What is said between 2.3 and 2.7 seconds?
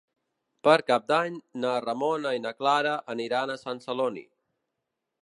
i na